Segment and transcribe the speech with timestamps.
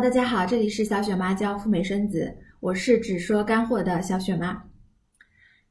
[0.00, 4.62] 大家好，这里是小雪妈教赴美生子，我是只说干货的小雪妈。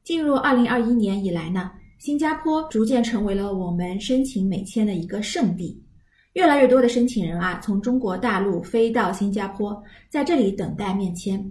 [0.04, 5.82] 进入二零二一年以来呢，新加坡逐渐成为了我们申请美签的一个圣地，
[6.34, 11.44] 越来越多的申请人啊，从中国大陆飞到新加坡，在这里等待面签。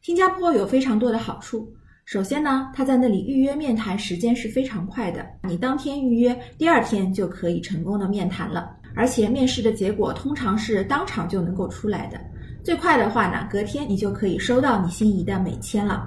[0.00, 1.70] 新加坡有非常多的好处，
[2.04, 8.76] 首先呢，他在那里预约面谈时间是非常快的，你当天预约，第二天就可以成功的面谈了。
[8.94, 12.20] 而且面试的结果通常是当场就能够出来的，
[12.62, 16.06] 最快的话呢，隔天你就可以收到你心仪的美签了。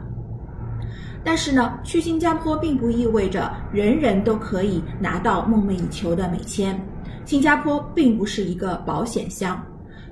[1.24, 6.80] 但是呢，去新加坡并不意味着人人都可以拿到梦寐以求的美签，
[7.26, 9.62] 新加坡并不是一个保险箱。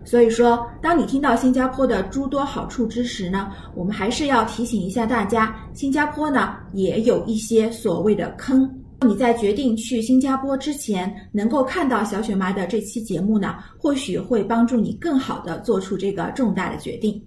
[0.06, 8.70] 所以说，当你听到新加坡的诸多好处之时呢，我们还是要提醒一下大家，新加坡呢也有一些所谓的坑。
[9.02, 17.22] 你在决定去新加坡之前，能够看到小雪妈的这期节目呢，或许会帮助你更好的做出这个重大的决定。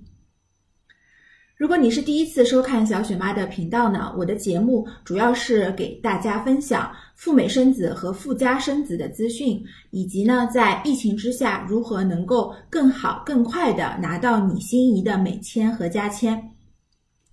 [1.58, 16.40] 如果你是第一次收看小雪妈的频道呢，我的节目主要是给大家分享赴美生子和赴加生子的资讯，以及呢在疫情之下如何能够更好更快的拿到你心仪的美签和加签。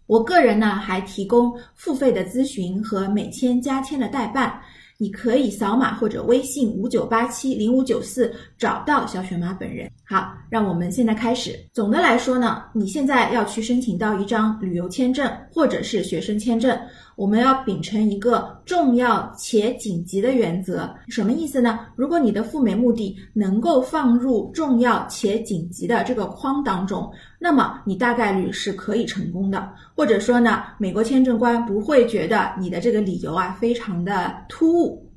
[0.07, 4.59] 我个人呢还提供付费的咨询和美签加签的代办，
[4.97, 9.91] 你可以扫码或者微信五九八七零五九四找到小雪妈本人。
[10.03, 11.59] 好，让我们现在开始。
[11.73, 16.77] 总的来说呢，你现在要去申请到一张旅游签证或者是学生签证。
[17.16, 21.79] 我们要秉承一个重要且紧急的原则，什么意思呢？
[21.95, 27.09] 如果你的赴美目的能够放入重要且紧急的这个框当中，
[27.45, 29.71] 那么你大概率是可以成功的。
[29.95, 35.07] 或者说呢，美国签证官不会觉得你的这个理由啊非常的突兀。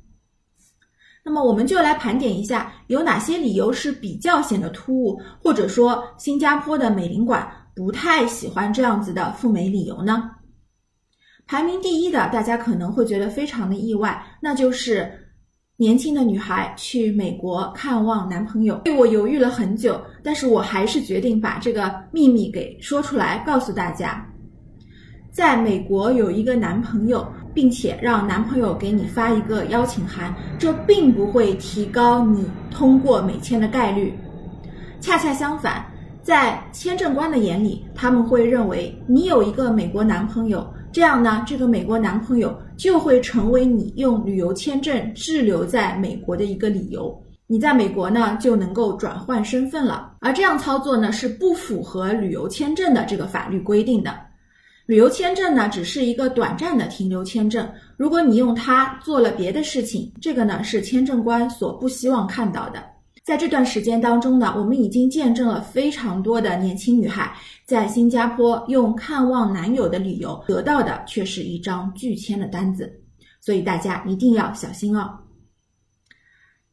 [1.25, 10.29] 那么我们就来盘点一下，有哪些理由是比较显得突兀，或者说新加坡的美领馆不太喜欢这样子的赴美理由呢？
[11.47, 15.28] 排名第一的，大家可能会觉得非常的意外，那就是
[15.79, 18.81] 年轻的女孩去美国看望男朋友。
[18.97, 24.27] 我犹豫了很久，但是我还是决定把这个秘密给说出来，告诉大家，
[25.31, 34.13] 在美国有一个男朋友，并且让男朋友给你发一个邀请函，这并不会提高你通过美签的概率。
[34.99, 35.85] 恰恰相反，
[36.21, 40.73] 在签证官的眼里，他们会认为你有一个美国男朋友。
[40.91, 47.21] 这样呢，这个美国男朋友就会成为你用旅游签证滞留在美国的一个理由。
[47.45, 50.13] 你在美国呢就能够转换身份了。
[50.21, 54.17] 而这样操作呢是不符合旅游签证的这个法律规定的。
[54.85, 62.81] 旅游签证呢只是一个短暂的停留签证，如果你用它做了别的事情，这个呢是签证官所不希望看到的。
[63.29, 67.31] 在这段时间当中呢，我们已经见证了非常多的年轻女孩
[67.63, 72.91] 在新加坡用看望男友的理由得到的却是一张拒签的单子，
[73.39, 75.07] 所以大家一定要小心哦。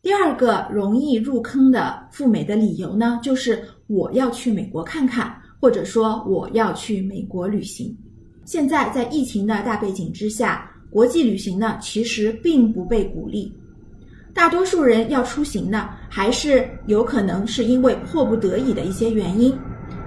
[0.01, 5.31] 第二个容易入坑的赴美的理由呢，就是我要去美国看看，
[5.61, 7.95] 或者说我要去美国旅行。
[8.47, 13.55] 现在在疫情的大背景之下，国际旅行呢其实并不被鼓励。
[14.37, 19.59] 大多数人要出行呢，还是有可能是因为迫不得已的一些原因。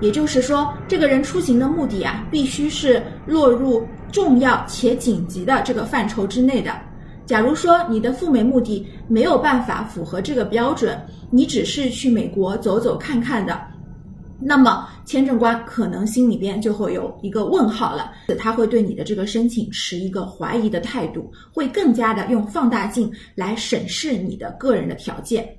[0.02, 6.72] 也就是说，这个人出行的目的啊，必须是落入重要且紧急的这个范畴之内的。
[7.26, 10.96] 假如说你的赴美目的没有办法符合这个标准，
[11.32, 13.60] 你只是去美国走走看看的。
[14.40, 25.50] 那么签证官可能心里边就会有一个问号了，他会对你的这个申请持一个怀疑的态度，会更加的用放大镜来审视你的个人的条件。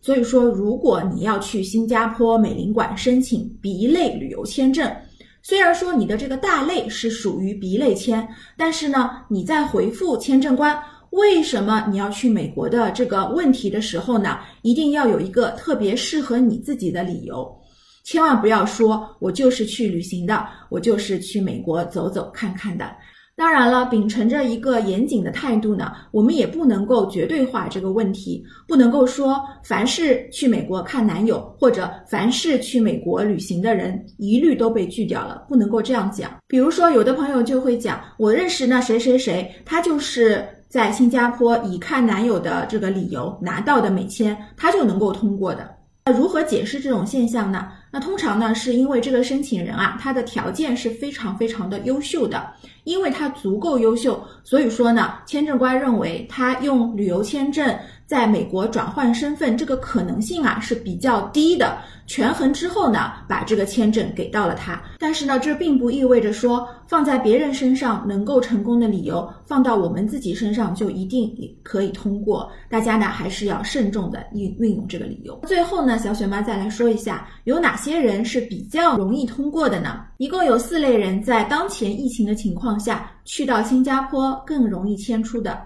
[0.00, 4.92] 所以说，如果你要去新加坡美领馆申请 B 类旅游签证，
[5.40, 10.76] 虽然说你的这个大类是属于 B 类签，但是呢，你在回复签证官
[11.10, 17.56] 为什么你要去美国的这个问题的时候呢，一定要有一个特别适合你自己的理由。
[18.04, 22.90] 千万不要说，我就是去旅行的，我就是去美国走走看看的。
[23.36, 36.30] 当然了，秉承着一个严谨的态度呢，我们也不能够绝对化这个问题，不能够说凡是去美国看男友或者凡是去美国旅行的人一律都被拒掉了，不能够这样讲。
[36.46, 45.66] 比如说，有的朋友就会讲，我认识那谁谁谁，他就是在新加坡以看男友的这个理由拿到的美签，他就能够通过的。
[46.04, 47.68] 那如何解释这种现象呢？
[47.90, 52.52] 那通常呢，是因为这个申请人啊，他的条件是非常非常的优秀的，
[52.90, 61.78] 因为他足够优秀，所以说呢，签证官认为他用旅游签证在美国转换身份这个可能性啊是比较低的。
[62.08, 64.82] 权衡之后呢，把这个签证给到了他。
[64.98, 71.32] 但是呢，这并不意味着说放在别人身上能够成功的理由，放到我们自己身上就一定
[71.62, 72.50] 可以通过。
[72.68, 75.40] 大家呢还是要慎重的运运用这个理由。
[75.46, 80.00] 最后呢，小雪妈再来说一下，有哪些人是比较容易通过的呢？
[80.16, 85.62] 一共有四类人在当前疫情的情况下去到新加坡更容易迁出的。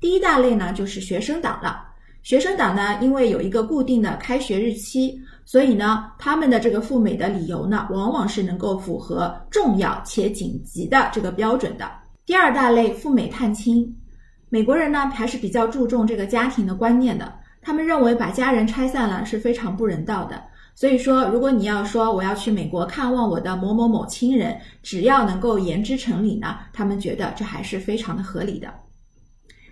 [0.00, 1.84] 第一大类呢，就是学生党了。
[2.22, 5.20] 学生党呢，因为有一个固定的开学日期。
[5.44, 11.90] 所以呢，他们的这个赴美的理由呢，往往是能够符合重要且紧急的这个标准的。
[12.24, 13.92] 第二大类赴美探亲，
[14.48, 20.40] 美国人呢还是比较注重这个家庭的观念的，他们认为把家人拆散了是非常不人道的。
[20.74, 28.72] 所以说，如果你要说我要去美国看望我的某某某亲人，只要能够言之成理呢，他们觉得这还是非常的合理的。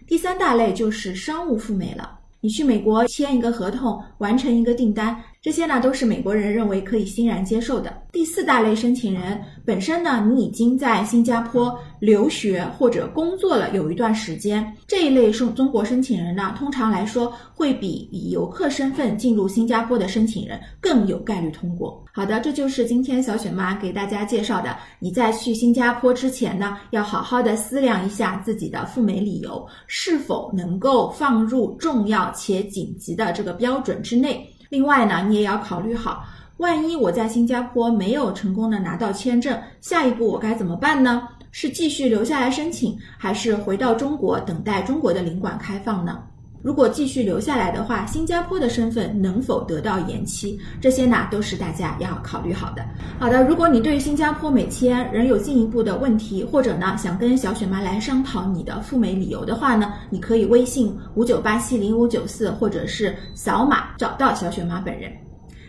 [0.06, 5.20] 第三大类就是商务赴美了，你去美国签一个合同，完成一个订单。
[5.42, 7.90] 这些呢都是美国人认为可以欣然接受的。
[8.12, 22.04] 第四大类申请人本身呢，你已经在新加坡留学或者工作了有一段时间，这一类中中国申请人呢，通常来说会比以游客身份进入新加坡的申请人更有概率通过。
[22.12, 24.76] 好的，这就是今天小雪妈给大家介绍的。
[24.98, 34.46] 你在去新加坡之前呢，要好好的思量一下自己的赴美理由是否能够放入重要且紧急的这个标准之内。
[34.70, 36.24] 另外呢，你也要考虑好，
[36.56, 41.28] 万一我在新加坡没有成功的拿到签证，下一步我该怎么办呢？
[41.52, 46.22] 是继续留下来申请，还是回到中国等待中国的领馆开放呢？
[46.62, 50.58] 如果继续留下来的话，新加坡的身份能否得到延期？
[50.80, 52.84] 这些呢都是大家要考虑好的。
[53.18, 65.10] 好的，如果你对新加坡美签仍有进一步的问题，或者呢想跟小雪妈来商讨你的赴美理由的话呢，你可以微信五九八七零五九四，或者是扫码找到小雪妈本人。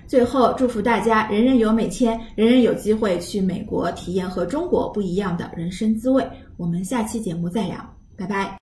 [0.08, 6.28] 最后，祝福大家人人有美签，人人有机会去美国体验和中国不一样的人生滋味。
[6.58, 7.78] 我们下期节目再聊，
[8.18, 8.58] 拜拜。